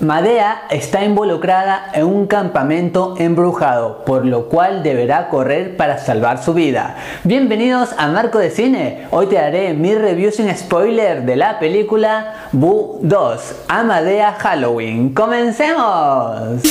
[0.00, 6.54] Madea está involucrada en un campamento embrujado, por lo cual deberá correr para salvar su
[6.54, 6.94] vida.
[7.24, 9.08] Bienvenidos a Marco de Cine.
[9.10, 15.12] Hoy te daré mi review sin spoiler de la película Boo 2, Amadea Halloween.
[15.12, 16.62] ¡Comencemos!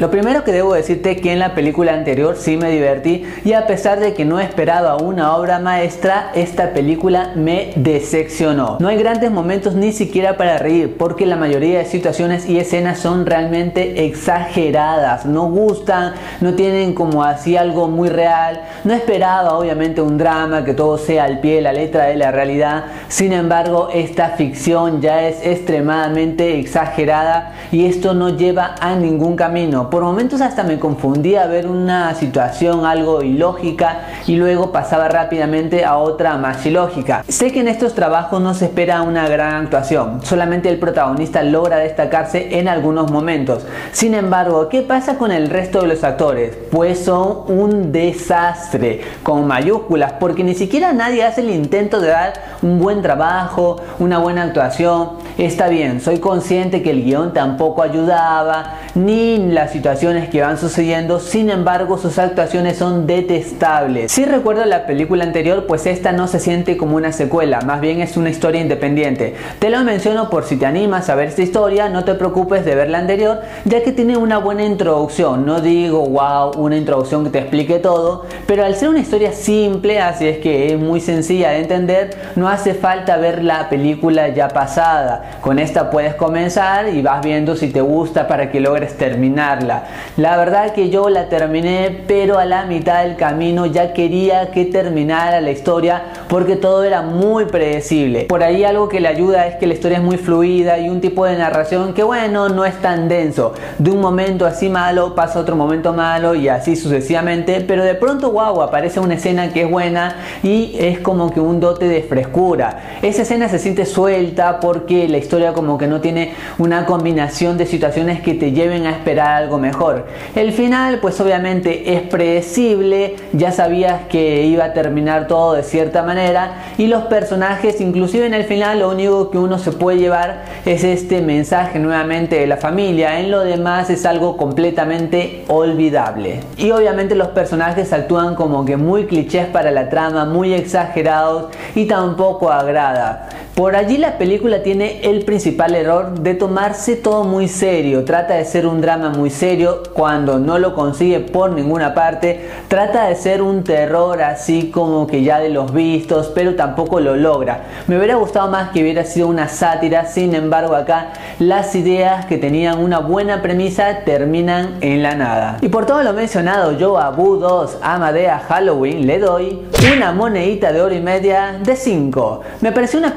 [0.00, 3.66] Lo primero que debo decirte que en la película anterior sí me divertí y a
[3.66, 8.78] pesar de que no esperaba una obra maestra, esta película me decepcionó.
[8.80, 12.98] No hay grandes momentos ni siquiera para reír porque la mayoría de situaciones y escenas
[12.98, 18.62] son realmente exageradas, no gustan, no tienen como así algo muy real.
[18.84, 22.32] No esperaba obviamente un drama que todo sea al pie de la letra de la
[22.32, 29.36] realidad, sin embargo esta ficción ya es extremadamente exagerada y esto no lleva a ningún
[29.36, 29.90] camino.
[29.90, 35.98] Por momentos hasta me confundía ver una situación algo ilógica y luego pasaba rápidamente a
[35.98, 37.24] otra más ilógica.
[37.28, 41.76] Sé que en estos trabajos no se espera una gran actuación, solamente el protagonista logra
[41.76, 43.66] destacarse en algunos momentos.
[43.92, 46.56] Sin embargo, ¿qué pasa con el resto de los actores?
[46.70, 52.32] Pues son un desastre, con mayúsculas, porque ni siquiera nadie hace el intento de dar
[52.62, 55.10] un buen trabajo, una buena actuación.
[55.38, 61.18] Está bien, soy consciente que el guion tampoco ayudaba, ni las situaciones que van sucediendo,
[61.18, 64.12] sin embargo sus actuaciones son detestables.
[64.12, 68.00] Si recuerdo la película anterior, pues esta no se siente como una secuela, más bien
[68.00, 69.34] es una historia independiente.
[69.58, 72.74] Te lo menciono por si te animas a ver esta historia, no te preocupes de
[72.74, 75.46] ver la anterior, ya que tiene una buena introducción.
[75.46, 80.00] No digo, wow, una introducción que te explique todo, pero al ser una historia simple,
[80.00, 84.48] así es que es muy sencilla de entender, no hace falta ver la película ya
[84.48, 85.38] pasada.
[85.40, 89.84] Con esta puedes comenzar y vas viendo si te gusta para que logres terminarla.
[90.16, 94.64] La verdad que yo la terminé, pero a la mitad del camino ya quería que
[94.64, 98.24] terminara la historia porque todo era muy predecible.
[98.24, 101.00] Por ahí algo que le ayuda es que la historia es muy fluida y un
[101.00, 103.54] tipo de narración que bueno, no es tan denso.
[103.78, 108.30] De un momento así malo pasa otro momento malo y así sucesivamente, pero de pronto
[108.30, 112.98] wow, aparece una escena que es buena y es como que un dote de frescura.
[113.02, 117.66] Esa escena se siente suelta porque la historia como que no tiene una combinación de
[117.66, 120.06] situaciones que te lleven a esperar algo mejor.
[120.34, 126.02] El final pues obviamente es predecible, ya sabías que iba a terminar todo de cierta
[126.02, 130.44] manera y los personajes inclusive en el final lo único que uno se puede llevar
[130.64, 136.40] es este mensaje nuevamente de la familia, en lo demás es algo completamente olvidable.
[136.56, 141.86] Y obviamente los personajes actúan como que muy clichés para la trama, muy exagerados y
[141.86, 143.28] tampoco agrada.
[143.54, 148.46] Por allí la película tiene el principal error de tomarse todo muy serio, trata de
[148.46, 153.42] ser un drama muy serio cuando no lo consigue por ninguna parte, trata de ser
[153.42, 157.64] un terror así como que ya de los vistos, pero tampoco lo logra.
[157.88, 162.38] Me hubiera gustado más que hubiera sido una sátira, sin embargo acá las ideas que
[162.38, 165.58] tenían una buena premisa terminan en la nada.
[165.60, 169.60] Y por todo lo mencionado, yo a Boo 2 Amadea Halloween le doy
[169.94, 172.40] una monedita de oro y media de 5.
[172.62, 173.08] Me pareció una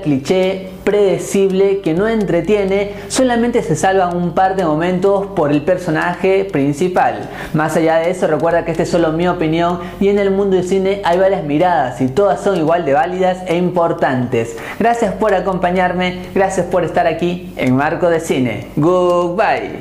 [0.00, 6.44] cliché, predecible, que no entretiene, solamente se salvan un par de momentos por el personaje
[6.44, 7.28] principal.
[7.54, 10.56] Más allá de eso, recuerda que esta es solo mi opinión y en el mundo
[10.56, 14.56] del cine hay varias miradas y todas son igual de válidas e importantes.
[14.78, 18.66] Gracias por acompañarme, gracias por estar aquí en Marco de Cine.
[18.76, 19.80] Goodbye.